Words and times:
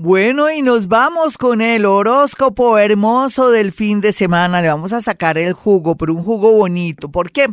Bueno, 0.00 0.48
y 0.48 0.62
nos 0.62 0.86
vamos 0.86 1.36
con 1.36 1.60
el 1.60 1.84
horóscopo 1.84 2.78
hermoso 2.78 3.50
del 3.50 3.72
fin 3.72 4.00
de 4.00 4.12
semana. 4.12 4.62
Le 4.62 4.68
vamos 4.68 4.92
a 4.92 5.00
sacar 5.00 5.38
el 5.38 5.54
jugo, 5.54 5.96
pero 5.96 6.14
un 6.14 6.22
jugo 6.22 6.52
bonito. 6.52 7.10
¿Por 7.10 7.32
qué? 7.32 7.48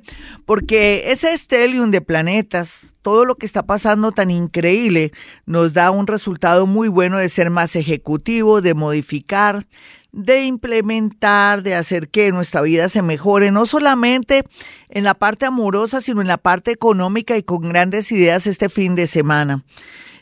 Porque 0.45 1.05
ese 1.08 1.34
estelium 1.34 1.89
de 1.89 2.02
planetas, 2.02 2.81
todo 3.02 3.26
lo 3.26 3.34
que 3.34 3.48
está 3.48 3.63
pasando 3.63 4.12
tan 4.12 4.30
increíble, 4.30 5.12
nos 5.48 5.73
da 5.73 5.89
un 5.89 6.05
resultado 6.05 6.68
muy 6.68 6.88
bueno 6.88 7.18
de 7.18 7.30
ser 7.30 7.49
más 7.49 7.76
ejecutivo, 7.76 8.62
de 8.62 8.76
modificar, 8.76 9.66
de 10.12 10.46
implementar, 10.46 11.63
de 11.63 11.73
hacer 11.73 12.09
que 12.09 12.32
nuestra 12.32 12.62
vida 12.62 12.90
se 12.90 13.02
mejore, 13.02 13.49
no 13.49 13.66
solamente 13.66 14.43
en 14.90 15.04
la 15.04 15.16
parte 15.16 15.48
amorosa, 15.48 15.99
sino 15.99 16.21
en 16.21 16.27
la 16.27 16.38
parte 16.38 16.70
económica 16.70 17.35
y 17.38 17.41
con 17.41 17.68
grandes 17.70 18.12
ideas 18.12 18.46
este 18.46 18.70
fin 18.70 18.93
de 18.93 19.07
semana. 19.07 19.63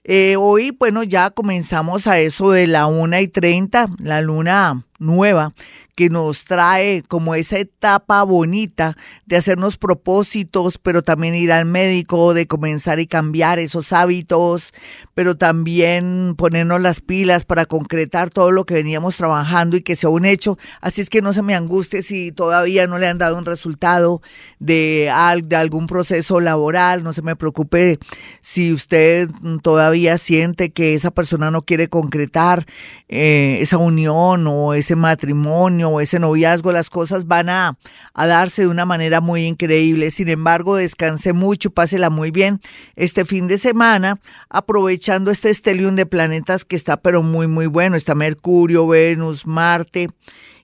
Eh, 0.05 0.35
hoy, 0.37 0.71
bueno, 0.77 1.03
ya 1.03 1.29
comenzamos 1.29 2.07
a 2.07 2.19
eso 2.19 2.51
de 2.51 2.67
la 2.67 2.87
una 2.87 3.21
y 3.21 3.29
treinta, 3.29 3.87
la 3.99 4.21
luna 4.21 4.85
nueva 4.99 5.53
que 5.95 6.09
nos 6.09 6.45
trae 6.45 7.03
como 7.07 7.35
esa 7.35 7.59
etapa 7.59 8.23
bonita 8.23 8.97
de 9.25 9.37
hacernos 9.37 9.77
propósitos, 9.77 10.79
pero 10.79 11.03
también 11.03 11.35
ir 11.35 11.51
al 11.51 11.65
médico, 11.65 12.33
de 12.33 12.47
comenzar 12.47 12.99
y 12.99 13.05
cambiar 13.05 13.59
esos 13.59 13.93
hábitos, 13.93 14.73
pero 15.13 15.35
también 15.35 16.33
ponernos 16.35 16.81
las 16.81 16.99
pilas 16.99 17.45
para 17.45 17.65
concretar 17.65 18.31
todo 18.31 18.51
lo 18.51 18.65
que 18.65 18.73
veníamos 18.73 19.17
trabajando 19.17 19.77
y 19.77 19.81
que 19.81 19.95
sea 19.95 20.09
un 20.09 20.25
hecho. 20.25 20.57
Así 20.81 21.01
es 21.01 21.09
que 21.09 21.21
no 21.21 21.31
se 21.31 21.43
me 21.43 21.53
angustie 21.53 22.01
si 22.01 22.31
todavía 22.31 22.87
no 22.87 22.97
le 22.97 23.07
han 23.07 23.19
dado 23.19 23.37
un 23.37 23.45
resultado 23.45 24.21
de, 24.59 25.11
de 25.43 25.55
algún 25.55 25.85
proceso 25.85 26.39
laboral, 26.39 27.03
no 27.03 27.13
se 27.13 27.21
me 27.21 27.35
preocupe 27.35 27.99
si 28.41 28.73
usted 28.73 29.29
todavía 29.61 30.17
siente 30.17 30.71
que 30.71 30.95
esa 30.95 31.11
persona 31.11 31.51
no 31.51 31.61
quiere 31.61 31.87
concretar 31.87 32.65
eh, 33.09 33.59
esa 33.61 33.77
unión 33.77 34.47
o 34.47 34.73
ese 34.73 34.95
matrimonio 34.95 35.82
o 35.89 36.01
ese 36.01 36.19
noviazgo, 36.19 36.71
las 36.71 36.89
cosas 36.89 37.27
van 37.27 37.49
a, 37.49 37.77
a 38.13 38.27
darse 38.27 38.63
de 38.63 38.67
una 38.67 38.85
manera 38.85 39.21
muy 39.21 39.45
increíble. 39.45 40.11
Sin 40.11 40.29
embargo, 40.29 40.75
descanse 40.75 41.33
mucho, 41.33 41.71
pásela 41.71 42.09
muy 42.09 42.31
bien 42.31 42.61
este 42.95 43.25
fin 43.25 43.47
de 43.47 43.57
semana, 43.57 44.19
aprovechando 44.49 45.31
este 45.31 45.49
estelium 45.49 45.95
de 45.95 46.05
planetas 46.05 46.65
que 46.65 46.75
está 46.75 46.97
pero 46.97 47.23
muy, 47.23 47.47
muy 47.47 47.67
bueno. 47.67 47.95
Está 47.95 48.15
Mercurio, 48.15 48.87
Venus, 48.87 49.45
Marte 49.45 50.09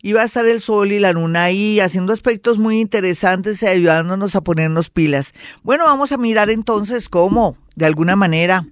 y 0.01 0.13
va 0.13 0.21
a 0.21 0.25
estar 0.25 0.45
el 0.45 0.61
Sol 0.61 0.91
y 0.91 0.99
la 0.99 1.11
Luna 1.11 1.43
ahí 1.43 1.79
haciendo 1.79 2.13
aspectos 2.13 2.57
muy 2.57 2.79
interesantes 2.79 3.61
y 3.61 3.67
ayudándonos 3.67 4.35
a 4.35 4.41
ponernos 4.41 4.89
pilas. 4.89 5.33
Bueno, 5.63 5.85
vamos 5.85 6.11
a 6.11 6.17
mirar 6.17 6.49
entonces 6.49 7.09
cómo, 7.09 7.57
de 7.75 7.85
alguna 7.85 8.15
manera, 8.15 8.65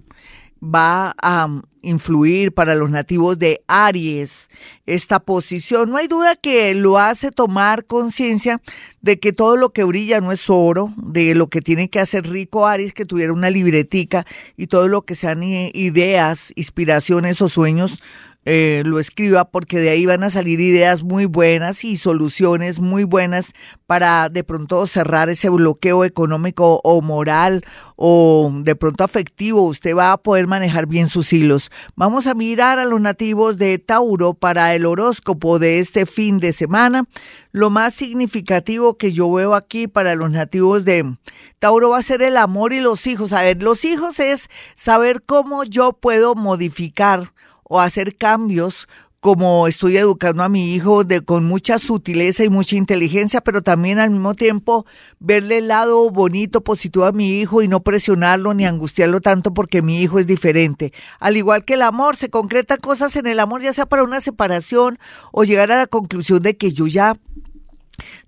va 0.62 1.14
a 1.22 1.48
influir 1.82 2.52
para 2.52 2.74
los 2.74 2.90
nativos 2.90 3.38
de 3.38 3.62
Aries 3.66 4.48
esta 4.86 5.20
posición. 5.20 5.90
No 5.90 5.96
hay 5.96 6.08
duda 6.08 6.36
que 6.36 6.74
lo 6.74 6.98
hace 6.98 7.30
tomar 7.30 7.84
conciencia 7.84 8.60
de 9.00 9.20
que 9.20 9.32
todo 9.32 9.56
lo 9.56 9.70
que 9.70 9.84
brilla 9.84 10.20
no 10.20 10.32
es 10.32 10.50
oro, 10.50 10.92
de 10.96 11.34
lo 11.34 11.48
que 11.48 11.60
tiene 11.60 11.88
que 11.88 12.00
hacer 12.00 12.28
rico 12.28 12.66
Aries, 12.66 12.92
que 12.92 13.04
tuviera 13.04 13.32
una 13.32 13.50
libretica 13.50 14.26
y 14.56 14.66
todo 14.66 14.88
lo 14.88 15.02
que 15.02 15.14
sean 15.14 15.42
ideas, 15.42 16.52
inspiraciones 16.56 17.40
o 17.40 17.48
sueños 17.48 18.00
eh, 18.44 18.82
lo 18.86 18.98
escriba 18.98 19.50
porque 19.50 19.78
de 19.78 19.90
ahí 19.90 20.06
van 20.06 20.22
a 20.22 20.30
salir 20.30 20.60
ideas 20.60 21.02
muy 21.02 21.26
buenas 21.26 21.84
y 21.84 21.98
soluciones 21.98 22.80
muy 22.80 23.04
buenas 23.04 23.52
para 23.86 24.30
de 24.30 24.42
pronto 24.42 24.86
cerrar 24.86 25.28
ese 25.28 25.50
bloqueo 25.50 26.04
económico 26.04 26.80
o 26.82 27.02
moral 27.02 27.64
o 27.96 28.50
de 28.62 28.74
pronto 28.74 29.04
afectivo. 29.04 29.62
Usted 29.62 29.94
va 29.94 30.12
a 30.12 30.16
poder 30.16 30.46
manejar 30.46 30.86
bien 30.86 31.08
sus 31.08 31.32
hilos. 31.32 31.70
Vamos 31.94 32.26
a 32.26 32.34
mirar 32.34 32.78
a 32.78 32.86
los 32.86 33.00
nativos 33.00 33.58
de 33.58 33.78
Tauro 33.78 34.32
para 34.32 34.74
el 34.74 34.86
horóscopo 34.86 35.58
de 35.58 35.78
este 35.78 36.06
fin 36.06 36.38
de 36.38 36.52
semana. 36.52 37.04
Lo 37.52 37.70
más 37.70 37.92
significativo 37.92 38.96
que 38.96 39.12
yo 39.12 39.30
veo 39.30 39.54
aquí 39.54 39.88
para 39.88 40.14
los 40.14 40.30
nativos 40.30 40.86
de 40.86 41.16
Tauro 41.58 41.90
va 41.90 41.98
a 41.98 42.02
ser 42.02 42.22
el 42.22 42.36
amor 42.36 42.72
y 42.72 42.80
los 42.80 43.06
hijos. 43.06 43.32
A 43.32 43.42
ver, 43.42 43.62
los 43.62 43.84
hijos 43.84 44.20
es 44.20 44.48
saber 44.74 45.20
cómo 45.20 45.64
yo 45.64 45.92
puedo 45.92 46.34
modificar 46.34 47.32
o 47.68 47.80
hacer 47.80 48.16
cambios 48.16 48.88
como 49.20 49.66
estoy 49.66 49.96
educando 49.96 50.44
a 50.44 50.48
mi 50.48 50.74
hijo 50.74 51.02
de, 51.02 51.22
con 51.22 51.44
mucha 51.44 51.78
sutileza 51.78 52.44
y 52.44 52.50
mucha 52.50 52.76
inteligencia, 52.76 53.40
pero 53.40 53.62
también 53.62 53.98
al 53.98 54.10
mismo 54.10 54.34
tiempo 54.34 54.86
verle 55.18 55.58
el 55.58 55.68
lado 55.68 56.08
bonito, 56.10 56.62
positivo 56.62 57.04
a 57.04 57.12
mi 57.12 57.40
hijo 57.40 57.62
y 57.62 57.68
no 57.68 57.80
presionarlo 57.80 58.54
ni 58.54 58.64
angustiarlo 58.64 59.20
tanto 59.20 59.52
porque 59.52 59.82
mi 59.82 60.00
hijo 60.00 60.20
es 60.20 60.28
diferente. 60.28 60.92
Al 61.18 61.36
igual 61.36 61.64
que 61.64 61.74
el 61.74 61.82
amor, 61.82 62.16
se 62.16 62.30
concretan 62.30 62.78
cosas 62.78 63.16
en 63.16 63.26
el 63.26 63.40
amor, 63.40 63.60
ya 63.60 63.72
sea 63.72 63.86
para 63.86 64.04
una 64.04 64.20
separación 64.20 64.98
o 65.32 65.42
llegar 65.42 65.72
a 65.72 65.78
la 65.78 65.86
conclusión 65.88 66.40
de 66.40 66.56
que 66.56 66.72
yo 66.72 66.86
ya 66.86 67.16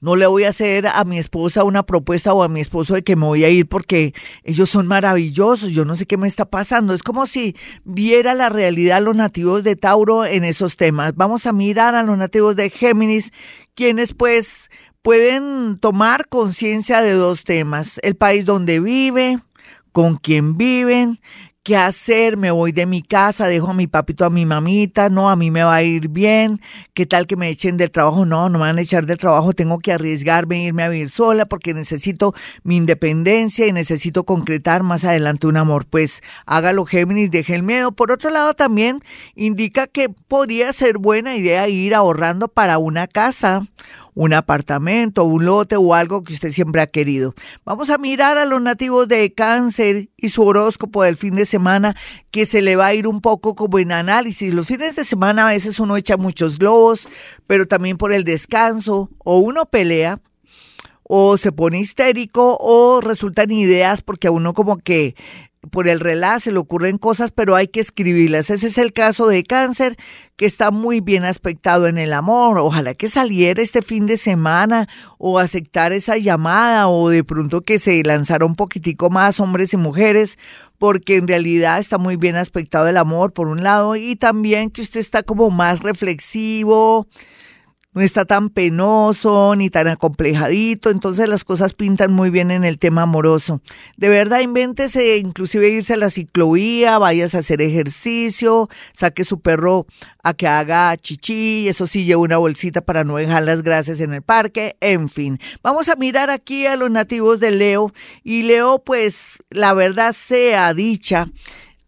no 0.01 0.17
le 0.17 0.27
voy 0.27 0.45
a 0.45 0.51
hacer 0.51 0.87
a 0.87 1.05
mi 1.05 1.19
esposa 1.19 1.65
una 1.65 1.85
propuesta 1.85 2.33
o 2.33 2.43
a 2.43 2.49
mi 2.49 2.61
esposo 2.61 2.95
de 2.95 3.03
que 3.03 3.17
me 3.17 3.27
voy 3.27 3.45
a 3.45 3.49
ir 3.49 3.69
porque 3.69 4.15
ellos 4.45 4.71
son 4.71 4.87
maravillosos, 4.87 5.73
yo 5.73 5.85
no 5.85 5.97
sé 5.97 6.07
qué 6.07 6.17
me 6.17 6.29
está 6.29 6.45
pasando. 6.45 6.95
Es 6.95 7.03
como 7.03 7.27
si 7.27 7.57
viera 7.85 8.35
la 8.35 8.49
realidad 8.49 9.03
los 9.03 9.17
nativos 9.17 9.65
de 9.65 9.77
Tauro 9.77 10.25
en 10.25 10.45
esos 10.45 10.77
temas. 10.77 11.15
Vamos 11.15 11.47
a 11.47 11.53
mirar 11.53 11.95
a 11.95 12.03
los 12.03 12.17
nativos 12.19 12.57
de 12.57 12.71
Géminis, 12.71 13.33
quienes 13.75 14.15
pues 14.15 14.71
pueden 15.03 15.79
tomar 15.79 16.29
conciencia 16.29 17.03
de 17.03 17.13
dos 17.13 17.45
temas, 17.45 17.99
el 18.03 18.17
país 18.17 18.45
donde 18.45 18.81
vive, 18.81 19.39
con 19.93 20.17
quién 20.17 20.57
viven, 20.57 21.21
qué 21.63 21.77
hacer, 21.77 22.39
me 22.39 22.51
voy 22.51 22.73
de 22.73 22.87
mi 22.87 23.03
casa, 23.03 23.47
dejo 23.47 23.71
a 23.71 23.75
mi 23.75 23.87
papito, 23.87 24.25
a 24.25 24.31
mi 24.31 24.47
mamita, 24.47 25.11
no, 25.11 25.29
a 25.29 25.37
mí 25.37 25.51
me 25.51 25.63
va 25.63 25.75
a 25.75 25.83
ir 25.83 26.09
bien, 26.09 26.61
qué 26.95 27.05
tal 27.05 27.27
que 27.27 27.37
me 27.37 27.51
echen 27.51 27.77
del 27.77 27.91
trabajo, 27.91 28.25
no, 28.25 28.49
no 28.49 28.59
me 28.59 28.65
van 28.65 28.79
a 28.79 28.81
echar 28.81 29.05
del 29.05 29.19
trabajo, 29.19 29.53
tengo 29.53 29.79
que 29.79 29.93
arriesgarme, 29.93 30.65
irme 30.65 30.85
a 30.85 30.89
vivir 30.89 31.11
sola 31.11 31.45
porque 31.45 31.75
necesito 31.75 32.33
mi 32.63 32.77
independencia 32.77 33.67
y 33.67 33.73
necesito 33.73 34.25
concretar 34.25 34.83
más 34.83 35.05
adelante 35.05 35.47
un 35.47 35.59
amor. 35.59 35.85
Pues 35.85 36.23
hágalo 36.47 36.87
Géminis, 36.87 37.31
deje 37.31 37.55
el 37.57 37.63
miedo. 37.63 37.93
Por 37.93 38.11
otro 38.11 38.31
lado 38.31 38.55
también 38.55 39.01
indica 39.35 39.87
que 39.87 40.09
podría 40.09 40.73
ser 40.73 40.97
buena 40.99 41.37
idea 41.37 41.69
ir 41.69 41.95
ahorrando 41.95 42.49
para 42.49 42.79
una 42.79 43.07
casa 43.07 43.67
un 44.21 44.35
apartamento, 44.35 45.25
un 45.25 45.47
lote 45.47 45.77
o 45.77 45.95
algo 45.95 46.23
que 46.23 46.35
usted 46.35 46.51
siempre 46.51 46.83
ha 46.83 46.89
querido. 46.89 47.35
Vamos 47.65 47.89
a 47.89 47.97
mirar 47.97 48.37
a 48.37 48.45
los 48.45 48.61
nativos 48.61 49.09
de 49.09 49.33
cáncer 49.33 50.11
y 50.19 50.29
su 50.29 50.43
horóscopo 50.43 51.03
del 51.03 51.17
fin 51.17 51.37
de 51.37 51.47
semana 51.47 51.97
que 52.31 52.45
se 52.45 52.61
le 52.61 52.77
va 52.77 52.89
a 52.89 52.95
ir 52.95 53.07
un 53.07 53.23
poco 53.23 53.55
como 53.55 53.79
en 53.79 53.93
análisis. 53.93 54.53
Los 54.53 54.67
fines 54.67 54.95
de 54.95 55.05
semana 55.05 55.49
a 55.49 55.53
veces 55.53 55.81
uno 55.81 55.97
echa 55.97 56.19
muchos 56.19 56.59
globos, 56.59 57.09
pero 57.47 57.67
también 57.67 57.97
por 57.97 58.13
el 58.13 58.25
descanso 58.25 59.09
o 59.25 59.39
uno 59.39 59.65
pelea 59.65 60.21
o 61.03 61.39
se 61.39 61.51
pone 61.51 61.81
histérico 61.81 62.59
o 62.61 63.01
resultan 63.01 63.51
ideas 63.51 64.03
porque 64.03 64.29
a 64.29 64.33
uno 64.33 64.53
como 64.53 64.77
que 64.77 65.15
por 65.71 65.89
el 65.89 66.01
relax 66.01 66.45
se 66.45 66.53
le 66.53 66.59
ocurren 66.59 66.99
cosas, 66.99 67.31
pero 67.31 67.57
hay 67.57 67.69
que 67.69 67.81
escribirlas. 67.81 68.51
Ese 68.51 68.67
es 68.67 68.79
el 68.79 68.93
caso 68.93 69.27
de 69.27 69.45
cáncer, 69.45 69.97
que 70.37 70.47
está 70.47 70.71
muy 70.71 71.01
bien 71.01 71.25
aspectado 71.25 71.87
en 71.87 71.99
el 71.99 72.13
amor. 72.13 72.59
Ojalá 72.59 72.95
que 72.95 73.09
saliera 73.09 73.63
este 73.63 73.83
fin 73.83 74.07
de 74.07 74.17
semana 74.17 74.89
o 75.19 75.39
aceptar 75.39 75.93
esa 75.93 76.17
llamada 76.17 76.89
o 76.89 77.09
de 77.09 77.25
pronto 77.25 77.61
que 77.63 77.79
se 77.79 78.03
lanzara 78.03 78.45
un 78.45 78.57
poquitico 78.57 79.11
más 79.11 79.41
hombres 79.41 79.73
y 79.73 79.77
mujeres, 79.77 80.39
porque 80.79 81.17
en 81.17 81.29
realidad 81.29 81.79
está 81.79 81.99
muy 81.99 82.17
bien 82.17 82.37
aspectado 82.37 82.89
el 82.89 82.97
amor 82.97 83.33
por 83.33 83.49
un 83.49 83.63
lado 83.63 83.97
y 83.97 84.17
también 84.17 84.71
que 84.71 84.83
usted 84.83 85.01
está 85.01 85.23
como 85.23 85.51
más 85.51 85.81
reflexivo, 85.81 87.07
no 87.93 88.03
está 88.03 88.25
tan 88.25 88.51
penoso 88.51 89.55
ni 89.57 89.69
tan 89.69 89.89
acomplejadito, 89.89 90.91
entonces 90.91 91.29
las 91.29 91.43
cosas 91.43 91.75
pintan 91.75 92.13
muy 92.13 92.31
bien 92.31 92.53
en 92.53 92.65
el 92.65 92.79
tema 92.79 93.03
amoroso. 93.03 93.63
De 93.97 94.09
verdad, 94.09 94.41
invéntese 94.41 95.17
inclusive 95.17 95.69
irse 95.69 95.95
a 95.95 95.97
la 95.97 96.11
ciclovía, 96.11 96.99
vayas 96.99 97.35
a 97.35 97.39
hacer 97.39 97.61
ejercicio, 97.61 98.69
saque 98.93 99.25
su 99.25 99.41
perro 99.41 99.87
a 100.23 100.35
que 100.35 100.47
haga 100.47 100.97
chichi, 100.99 101.67
eso 101.69 101.87
sí, 101.87 102.05
lleve 102.05 102.23
una 102.23 102.39
bolsita 102.39 102.81
para 102.81 103.03
no 103.03 103.17
dejar 103.17 103.43
las 103.43 103.63
grasas 103.63 104.01
en 104.01 104.15
el 104.15 104.23
parque, 104.23 104.77
en 104.81 105.09
fin. 105.09 105.41
Vamos 105.63 105.89
a 105.89 105.97
mirar 105.97 106.31
aquí 106.31 106.67
a 106.67 106.77
los 106.77 106.91
nativos 106.91 107.41
de 107.41 107.51
Leo 107.51 107.93
y 108.23 108.43
Leo, 108.43 108.83
pues 108.85 109.39
la 109.51 109.75
verdad 109.75 110.15
sea 110.15 110.75
dicha, 110.75 111.29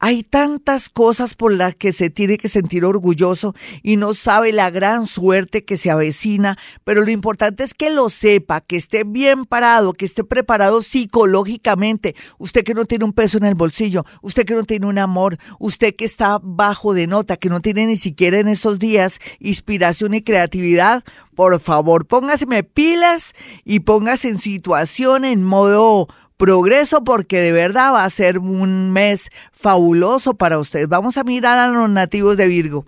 Hay 0.04 0.24
tantas 0.24 0.88
cosas 0.88 1.34
por 1.34 1.52
las 1.52 1.76
que 1.76 1.92
se 1.92 2.10
tiene 2.10 2.36
que 2.36 2.48
sentir 2.48 2.84
orgulloso 2.84 3.54
y 3.84 3.96
no 3.96 4.14
sabe 4.14 4.52
la 4.52 4.68
gran 4.68 5.06
suerte 5.06 5.64
que 5.64 5.76
se 5.76 5.92
avecina, 5.92 6.58
pero 6.82 7.04
lo 7.04 7.12
importante 7.12 7.62
es 7.62 7.72
que 7.72 7.88
lo 7.88 8.10
sepa, 8.10 8.62
que 8.62 8.74
esté 8.74 9.04
bien 9.04 9.44
parado, 9.44 9.92
que 9.92 10.04
esté 10.04 10.24
preparado 10.24 10.82
psicológicamente. 10.82 12.16
Usted 12.38 12.64
que 12.64 12.74
no 12.74 12.84
tiene 12.84 13.04
un 13.04 13.12
peso 13.12 13.38
en 13.38 13.44
el 13.44 13.54
bolsillo, 13.54 14.04
usted 14.22 14.44
que 14.44 14.56
no 14.56 14.64
tiene 14.64 14.86
un 14.86 14.98
amor, 14.98 15.38
usted 15.60 15.94
que 15.94 16.04
está 16.04 16.40
bajo 16.42 16.94
de 16.94 17.06
nota, 17.06 17.36
que 17.36 17.48
no 17.48 17.60
tiene 17.60 17.86
ni 17.86 17.94
siquiera 17.94 18.40
en 18.40 18.48
estos 18.48 18.80
días 18.80 19.20
inspiración 19.38 20.14
y 20.14 20.22
creatividad, 20.22 21.04
por 21.36 21.60
favor, 21.60 22.06
póngaseme 22.06 22.64
pilas 22.64 23.34
y 23.64 23.80
póngase 23.80 24.30
en 24.30 24.38
situación, 24.38 25.24
en 25.24 25.44
modo 25.44 26.08
progreso, 26.42 27.04
porque 27.04 27.38
de 27.38 27.52
verdad 27.52 27.92
va 27.92 28.02
a 28.02 28.10
ser 28.10 28.40
un 28.40 28.90
mes 28.90 29.30
fabuloso 29.52 30.34
para 30.34 30.58
ustedes. 30.58 30.88
Vamos 30.88 31.16
a 31.16 31.22
mirar 31.22 31.56
a 31.56 31.68
los 31.68 31.88
nativos 31.88 32.36
de 32.36 32.48
Virgo. 32.48 32.84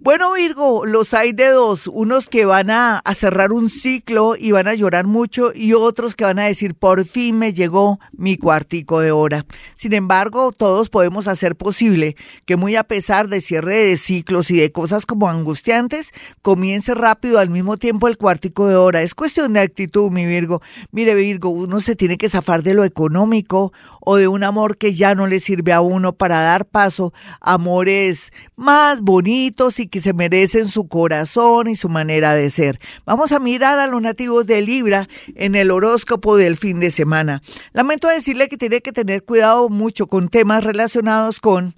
Bueno, 0.00 0.34
Virgo, 0.34 0.86
los 0.86 1.12
hay 1.12 1.32
de 1.32 1.48
dos, 1.48 1.88
unos 1.88 2.28
que 2.28 2.44
van 2.44 2.70
a, 2.70 3.02
cerrar 3.16 3.50
un 3.50 3.68
ciclo 3.68 4.36
y 4.38 4.52
van 4.52 4.68
a 4.68 4.74
llorar 4.74 5.08
mucho 5.08 5.50
y 5.52 5.72
otros 5.72 6.14
que 6.14 6.22
van 6.22 6.38
a 6.38 6.44
decir, 6.44 6.76
por 6.76 7.04
fin 7.04 7.36
me 7.36 7.52
llegó 7.52 7.98
mi 8.12 8.36
cuartico 8.36 9.00
de 9.00 9.10
hora. 9.10 9.44
Sin 9.74 9.92
embargo, 9.94 10.52
todos 10.52 10.88
podemos 10.88 11.26
hacer 11.26 11.56
posible 11.56 12.14
que 12.46 12.54
muy 12.54 12.76
a 12.76 12.84
pesar 12.84 13.26
de 13.26 13.40
cierre 13.40 13.74
de 13.74 13.96
ciclos 13.96 14.52
y 14.52 14.58
de 14.58 14.70
cosas 14.70 15.04
como 15.04 15.28
angustiantes, 15.28 16.12
comience 16.42 16.94
rápido 16.94 17.40
al 17.40 17.50
mismo 17.50 17.76
tiempo 17.76 18.06
el 18.06 18.18
cuartico 18.18 18.68
de 18.68 18.76
hora. 18.76 19.02
Es 19.02 19.16
cuestión 19.16 19.52
de 19.52 19.60
actitud, 19.60 20.12
mi 20.12 20.26
Virgo. 20.26 20.62
Mire, 20.92 21.16
Virgo, 21.16 21.50
uno 21.50 21.80
se 21.80 21.96
tiene 21.96 22.18
que 22.18 22.28
zafar 22.28 22.62
de 22.62 22.74
lo 22.74 22.84
económico 22.84 23.72
o 24.00 24.14
de 24.14 24.28
un 24.28 24.44
amor 24.44 24.78
que 24.78 24.92
ya 24.92 25.16
no 25.16 25.26
le 25.26 25.40
sirve 25.40 25.72
a 25.72 25.80
uno 25.80 26.12
para 26.12 26.40
dar 26.40 26.66
paso 26.66 27.12
a 27.40 27.54
amores 27.54 28.32
más 28.54 29.00
bonitos 29.00 29.80
y 29.80 29.87
que 29.88 30.00
se 30.00 30.12
merecen 30.12 30.66
su 30.68 30.88
corazón 30.88 31.68
y 31.68 31.76
su 31.76 31.88
manera 31.88 32.34
de 32.34 32.50
ser. 32.50 32.80
Vamos 33.04 33.32
a 33.32 33.40
mirar 33.40 33.78
a 33.78 33.86
los 33.86 34.00
nativos 34.00 34.46
de 34.46 34.62
Libra 34.62 35.08
en 35.34 35.54
el 35.54 35.70
horóscopo 35.70 36.36
del 36.36 36.56
fin 36.56 36.80
de 36.80 36.90
semana. 36.90 37.42
Lamento 37.72 38.08
decirle 38.08 38.48
que 38.48 38.56
tiene 38.56 38.80
que 38.80 38.92
tener 38.92 39.24
cuidado 39.24 39.68
mucho 39.68 40.06
con 40.06 40.28
temas 40.28 40.64
relacionados 40.64 41.40
con 41.40 41.74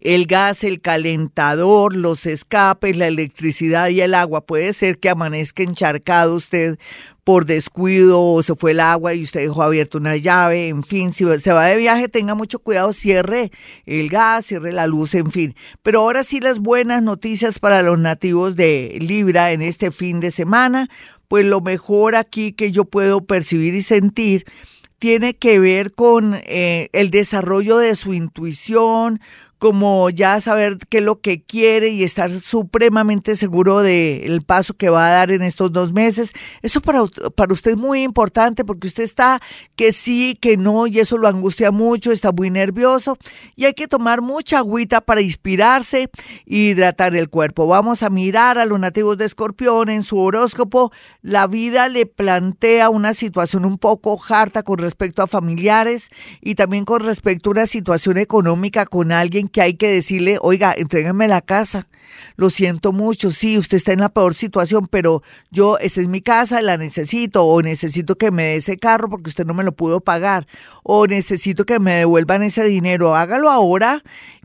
el 0.00 0.26
gas, 0.26 0.64
el 0.64 0.80
calentador, 0.80 1.94
los 1.94 2.26
escapes, 2.26 2.96
la 2.96 3.08
electricidad 3.08 3.88
y 3.88 4.00
el 4.00 4.14
agua. 4.14 4.46
Puede 4.46 4.72
ser 4.72 4.98
que 4.98 5.10
amanezca 5.10 5.62
encharcado 5.62 6.34
usted 6.34 6.78
por 7.24 7.46
descuido 7.46 8.20
o 8.20 8.42
se 8.42 8.56
fue 8.56 8.72
el 8.72 8.80
agua 8.80 9.14
y 9.14 9.22
usted 9.22 9.40
dejó 9.40 9.62
abierta 9.62 9.98
una 9.98 10.16
llave, 10.16 10.68
en 10.68 10.82
fin, 10.82 11.12
si 11.12 11.24
se 11.38 11.52
va 11.52 11.66
de 11.66 11.76
viaje 11.76 12.08
tenga 12.08 12.34
mucho 12.34 12.58
cuidado, 12.58 12.92
cierre 12.92 13.50
el 13.86 14.08
gas, 14.08 14.46
cierre 14.46 14.72
la 14.72 14.86
luz, 14.86 15.14
en 15.14 15.30
fin. 15.30 15.54
Pero 15.82 16.00
ahora 16.00 16.24
sí 16.24 16.40
las 16.40 16.58
buenas 16.58 17.02
noticias 17.02 17.58
para 17.58 17.82
los 17.82 17.98
nativos 17.98 18.56
de 18.56 18.96
Libra 19.00 19.52
en 19.52 19.62
este 19.62 19.92
fin 19.92 20.20
de 20.20 20.30
semana, 20.30 20.88
pues 21.28 21.44
lo 21.44 21.60
mejor 21.60 22.16
aquí 22.16 22.52
que 22.52 22.72
yo 22.72 22.84
puedo 22.84 23.24
percibir 23.24 23.74
y 23.74 23.82
sentir 23.82 24.44
tiene 24.98 25.34
que 25.34 25.58
ver 25.58 25.92
con 25.92 26.34
eh, 26.42 26.88
el 26.92 27.10
desarrollo 27.10 27.78
de 27.78 27.94
su 27.94 28.12
intuición, 28.12 29.20
como 29.60 30.08
ya 30.08 30.40
saber 30.40 30.78
qué 30.88 30.98
es 30.98 31.04
lo 31.04 31.20
que 31.20 31.42
quiere 31.42 31.90
y 31.90 32.02
estar 32.02 32.30
supremamente 32.30 33.36
seguro 33.36 33.80
del 33.80 34.40
paso 34.40 34.72
que 34.72 34.88
va 34.88 35.06
a 35.06 35.10
dar 35.10 35.30
en 35.30 35.42
estos 35.42 35.70
dos 35.70 35.92
meses. 35.92 36.32
Eso 36.62 36.80
para, 36.80 37.02
para 37.36 37.52
usted 37.52 37.72
es 37.72 37.76
muy 37.76 38.02
importante 38.02 38.64
porque 38.64 38.86
usted 38.86 39.04
está 39.04 39.42
que 39.76 39.92
sí, 39.92 40.38
que 40.40 40.56
no, 40.56 40.86
y 40.86 40.98
eso 40.98 41.18
lo 41.18 41.28
angustia 41.28 41.70
mucho, 41.70 42.10
está 42.10 42.32
muy 42.32 42.48
nervioso 42.50 43.18
y 43.54 43.66
hay 43.66 43.74
que 43.74 43.86
tomar 43.86 44.22
mucha 44.22 44.58
agüita 44.58 45.02
para 45.02 45.20
inspirarse 45.20 46.08
y 46.46 46.70
hidratar 46.70 47.14
el 47.14 47.28
cuerpo. 47.28 47.66
Vamos 47.66 48.02
a 48.02 48.08
mirar 48.08 48.56
a 48.56 48.64
los 48.64 48.80
nativos 48.80 49.18
de 49.18 49.26
Escorpión 49.26 49.90
en 49.90 50.04
su 50.04 50.18
horóscopo. 50.18 50.90
La 51.20 51.46
vida 51.46 51.88
le 51.88 52.06
plantea 52.06 52.88
una 52.88 53.12
situación 53.12 53.66
un 53.66 53.76
poco 53.76 54.18
harta 54.26 54.62
con 54.62 54.78
respecto 54.78 55.22
a 55.22 55.26
familiares 55.26 56.08
y 56.40 56.54
también 56.54 56.86
con 56.86 57.00
respecto 57.02 57.50
a 57.50 57.52
una 57.52 57.66
situación 57.66 58.16
económica 58.16 58.86
con 58.86 59.12
alguien 59.12 59.49
que 59.50 59.62
hay 59.62 59.74
que 59.74 59.88
decirle, 59.88 60.38
oiga, 60.40 60.74
entrégueme 60.76 61.28
la 61.28 61.40
casa. 61.42 61.86
Lo 62.36 62.50
siento 62.50 62.92
mucho, 62.92 63.30
sí, 63.30 63.58
usted 63.58 63.76
está 63.76 63.92
en 63.92 64.00
la 64.00 64.08
peor 64.08 64.34
situación, 64.34 64.88
pero 64.88 65.22
yo, 65.50 65.78
esa 65.78 66.00
es 66.00 66.08
mi 66.08 66.20
casa, 66.20 66.62
la 66.62 66.76
necesito, 66.76 67.44
o 67.44 67.62
necesito 67.62 68.16
que 68.16 68.30
me 68.30 68.42
dé 68.44 68.56
ese 68.56 68.78
carro 68.78 69.08
porque 69.08 69.30
usted 69.30 69.44
no 69.44 69.54
me 69.54 69.64
lo 69.64 69.72
pudo 69.72 70.00
pagar, 70.00 70.46
o 70.82 71.06
necesito 71.06 71.64
que 71.64 71.78
me 71.78 71.94
devuelvan 71.94 72.42
ese 72.42 72.64
dinero, 72.64 73.14
hágalo 73.14 73.50
ahora 73.50 74.02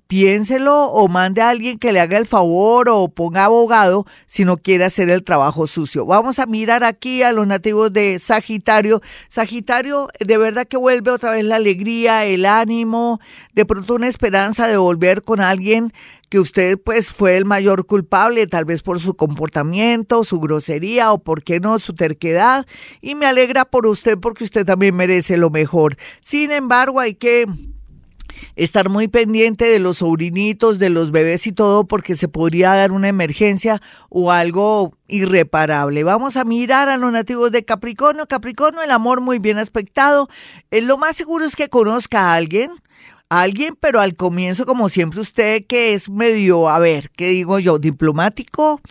piénselo 0.08 0.86
o 0.86 1.08
mande 1.08 1.42
a 1.42 1.50
alguien 1.50 1.80
que 1.80 1.92
le 1.92 2.00
haga 2.00 2.18
el 2.18 2.26
favor 2.26 2.90
o 2.90 3.08
ponga 3.08 3.46
abogado 3.46 4.06
si 4.28 4.46
no 4.46 4.58
quiere 4.58 4.86
hacer 4.86 5.10
el 5.10 5.24
trabajo 5.24 5.68
sucio. 5.68 6.06
Vamos 6.06 6.40
a 6.40 6.46
mirar 6.46 6.84
aquí 6.84 7.24
a 7.24 7.32
los 7.32 7.48
nativos 7.48 7.92
de 7.92 8.20
Sagitario. 8.20 9.02
Sagitario, 9.28 10.10
de 10.20 10.38
verdad 10.38 10.68
que 10.68 10.78
vuelve 10.78 11.12
otra 11.12 11.32
vez 11.32 11.44
la 11.44 11.56
alegría, 11.56 12.26
el 12.26 12.46
ánimo, 12.46 13.20
de 13.54 13.66
pronto 13.66 13.96
una 13.96 14.08
esperanza 14.08 14.68
de 14.68 14.78
volver 14.78 15.22
con 15.22 15.42
alguien 15.42 15.92
que 16.30 16.40
usted 16.40 16.80
pues 16.84 17.10
fue 17.10 17.38
el 17.38 17.46
mayor 17.46 17.86
culpable, 17.86 18.48
tal 18.48 18.66
vez 18.66 18.82
por 18.82 19.00
su 19.00 19.16
comportamiento, 19.16 20.24
su 20.24 20.40
grosería 20.40 21.12
o 21.12 21.20
por 21.20 21.44
qué 21.44 21.60
no 21.60 21.80
su 21.80 21.94
terquedad. 21.94 22.66
Y 23.02 23.16
me 23.16 23.26
alegra 23.26 23.66
por 23.66 23.86
usted 23.86 24.18
porque 24.20 24.44
usted 24.44 24.66
también 24.66 24.96
merece 24.96 25.38
lo 25.38 25.50
mejor. 25.50 25.98
Sin 26.22 26.52
embargo, 26.52 27.00
hay 27.00 27.16
que 27.16 27.46
estar 28.56 28.90
muy 28.90 29.08
pendiente 29.08 29.66
de 29.66 29.80
los 29.80 29.98
sobrinitos, 29.98 30.80
de 30.80 30.90
los 30.90 31.12
bebés 31.12 31.48
y 31.48 31.52
todo, 31.52 31.86
porque 31.86 32.16
se 32.16 32.28
podría 32.28 32.74
dar 32.74 32.92
una 32.92 33.08
emergencia 33.08 33.82
o 34.10 34.32
algo 34.32 34.94
irreparable. 35.08 36.04
Vamos 36.04 36.38
a 36.38 36.46
mirar 36.46 36.90
a 36.90 36.98
los 36.98 37.12
nativos 37.12 37.52
de 37.52 37.66
Capricornio. 37.66 38.28
Capricornio, 38.28 38.82
el 38.82 38.92
amor 38.92 39.22
muy 39.22 39.40
bien 39.40 39.58
aspectado. 39.58 40.28
Eh, 40.72 40.82
lo 40.82 40.98
más 40.98 41.16
seguro 41.16 41.46
es 41.46 41.56
que 41.56 41.70
conozca 41.70 42.30
a 42.30 42.36
alguien, 42.36 42.72
alguien, 43.30 43.78
pero 43.80 44.00
al 44.00 44.16
comienzo, 44.16 44.66
como 44.66 44.90
siempre, 44.90 45.20
usted 45.20 45.66
que 45.68 45.94
es 45.94 46.10
medio, 46.10 46.70
a 46.70 46.80
ver, 46.80 47.10
¿qué 47.12 47.30
digo 47.30 47.60
yo? 47.60 47.80
Diplomático, 47.80 48.82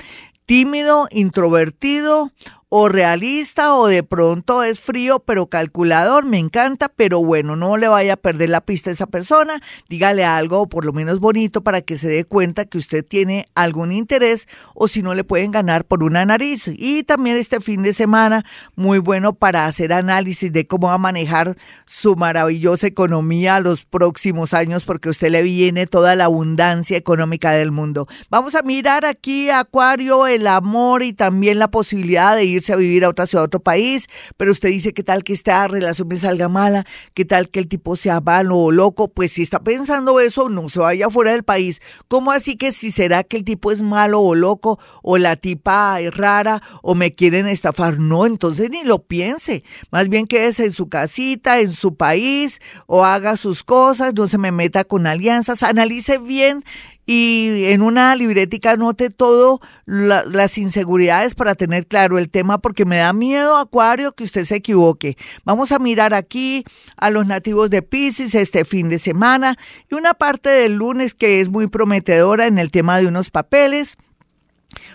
tímido, 0.47 1.09
introvertido 1.11 2.31
o 2.77 2.89
realista 2.89 3.77
o 3.77 3.87
de 3.87 4.03
pronto 4.03 4.65
es 4.65 4.81
frío 4.81 5.21
pero 5.21 5.47
calculador, 5.47 6.25
me 6.25 6.41
encanta, 6.41 6.89
pero 6.89 7.23
bueno, 7.23 7.55
no 7.55 7.77
le 7.77 7.87
vaya 7.87 8.15
a 8.15 8.17
perder 8.17 8.51
la 8.51 8.63
pista 8.63 8.91
a 8.91 8.95
esa 8.95 9.07
persona, 9.07 9.63
dígale 9.89 10.25
algo 10.25 10.69
por 10.69 10.85
lo 10.85 10.93
menos 10.93 11.21
bonito 11.21 11.63
para 11.63 11.83
que 11.83 11.97
se 11.97 12.09
dé 12.09 12.25
cuenta 12.25 12.65
que 12.65 12.77
usted 12.77 13.05
tiene 13.07 13.47
algún 13.55 13.93
interés 13.93 14.49
o 14.75 14.89
si 14.89 15.03
no 15.03 15.15
le 15.15 15.23
pueden 15.23 15.53
ganar 15.53 15.85
por 15.85 16.03
una 16.03 16.25
nariz. 16.25 16.67
Y 16.67 17.05
también 17.05 17.37
este 17.37 17.61
fin 17.61 17.85
de 17.85 17.93
semana 17.93 18.45
muy 18.75 18.99
bueno 18.99 19.35
para 19.35 19.67
hacer 19.67 19.93
análisis 19.93 20.53
de 20.53 20.67
cómo 20.67 20.89
va 20.89 20.95
a 20.95 20.99
manejar 20.99 21.55
su 21.87 22.17
maravillosa 22.17 22.89
economía 22.89 23.61
los 23.61 23.85
próximos 23.85 24.53
años 24.53 24.85
porque 24.85 25.11
usted 25.11 25.31
le 25.31 25.45
viene 25.45 25.87
toda 25.87 26.17
la 26.17 26.25
abundancia 26.25 26.97
económica 26.97 27.53
del 27.53 27.71
mundo. 27.71 28.09
Vamos 28.31 28.57
a 28.57 28.63
mirar 28.63 29.05
aquí 29.05 29.49
Acuario 29.49 30.27
el 30.27 30.49
amor 30.49 31.05
y 31.05 31.13
también 31.13 31.61
la 31.61 31.69
posibilidad 31.69 32.35
de 32.35 32.47
ir 32.47 32.64
a 32.73 32.77
vivir 32.77 33.05
a 33.05 33.09
otra 33.09 33.27
ciudad, 33.27 33.45
a 33.45 33.47
otro 33.47 33.61
país, 33.61 34.07
pero 34.37 34.53
usted 34.53 34.71
dice 34.71 34.93
qué 34.93 35.03
tal 35.03 35.25
que 35.25 35.33
esta 35.33 35.67
relación 35.69 36.09
me 36.09 36.17
salga 36.17 36.49
mala, 36.49 36.87
qué 37.15 37.25
tal 37.25 37.51
que 37.51 37.61
el 37.61 37.69
tipo 37.69 37.97
sea 37.97 38.21
malo 38.21 38.57
o 38.57 38.73
loco, 38.73 39.09
pues 39.09 39.33
si 39.33 39.43
está 39.43 39.61
pensando 39.61 40.21
eso, 40.21 40.49
no 40.49 40.69
se 40.69 40.81
vaya 40.81 41.11
fuera 41.11 41.33
del 41.33 41.43
país. 41.43 41.81
¿Cómo 42.09 42.33
así 42.33 42.57
que 42.57 42.73
si 42.73 42.91
será 42.91 43.25
que 43.25 43.37
el 43.37 43.45
tipo 43.45 43.73
es 43.73 43.83
malo 43.83 44.21
o 44.21 44.35
loco 44.35 44.79
o 45.03 45.19
la 45.19 45.37
tipa 45.37 46.01
es 46.01 46.15
rara 46.15 46.63
o 46.83 46.95
me 46.95 47.15
quieren 47.15 47.47
estafar? 47.47 47.99
No, 47.99 48.27
entonces 48.27 48.71
ni 48.71 48.83
lo 48.85 49.03
piense. 49.03 49.65
Más 49.91 50.09
bien 50.09 50.27
quédese 50.27 50.65
en 50.67 50.73
su 50.73 50.89
casita, 50.89 51.61
en 51.61 51.73
su 51.73 51.97
país 51.97 52.61
o 52.87 53.05
haga 53.05 53.37
sus 53.37 53.65
cosas, 53.65 54.15
no 54.15 54.27
se 54.27 54.39
me 54.39 54.53
meta 54.53 54.85
con 54.85 55.07
alianzas, 55.07 55.63
analice 55.63 56.19
bien 56.19 56.65
y 57.07 57.65
en 57.67 57.83
una 57.83 58.17
libretica 58.17 58.73
anote 58.73 59.11
todo 59.11 59.61
las 59.87 60.59
inseguridades 60.59 61.35
para 61.35 61.55
tener 61.55 61.87
claro 61.87 62.19
el 62.19 62.31
tema 62.31 62.59
porque 62.59 62.85
me 62.85 62.97
da 62.97 63.13
miedo 63.13 63.57
Acuario 63.57 64.13
que 64.13 64.25
usted 64.25 64.45
se 64.45 64.57
equivoque. 64.57 65.17
Vamos 65.45 65.73
a 65.73 65.79
mirar 65.79 66.15
aquí 66.15 66.65
a 66.97 67.11
los 67.11 67.27
nativos 67.27 67.71
de 67.71 67.83
Pisces 67.83 68.35
este 68.35 68.65
fin 68.65 68.89
de 68.89 68.99
semana 68.99 69.57
y 69.91 69.95
una 69.95 70.15
parte 70.15 70.49
del 70.49 70.75
lunes 70.75 71.15
que 71.15 71.41
es 71.41 71.49
muy 71.49 71.67
prometedora 71.67 72.47
en 72.47 72.59
el 72.59 72.71
tema 72.71 72.99
de 72.99 73.07
unos 73.07 73.31
papeles 73.31 73.97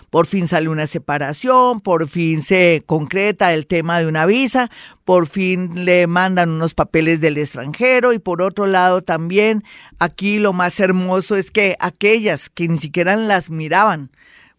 por 0.09 0.27
fin 0.27 0.47
sale 0.47 0.69
una 0.69 0.87
separación, 0.87 1.81
por 1.81 2.07
fin 2.07 2.41
se 2.41 2.83
concreta 2.85 3.53
el 3.53 3.67
tema 3.67 3.99
de 3.99 4.07
una 4.07 4.25
visa, 4.25 4.69
por 5.05 5.27
fin 5.27 5.85
le 5.85 6.07
mandan 6.07 6.49
unos 6.49 6.73
papeles 6.73 7.21
del 7.21 7.37
extranjero 7.37 8.13
y 8.13 8.19
por 8.19 8.41
otro 8.41 8.65
lado 8.65 9.01
también 9.01 9.63
aquí 9.99 10.39
lo 10.39 10.53
más 10.53 10.79
hermoso 10.79 11.35
es 11.35 11.51
que 11.51 11.75
aquellas 11.79 12.49
que 12.49 12.67
ni 12.67 12.77
siquiera 12.77 13.15
las 13.15 13.49
miraban, 13.49 14.11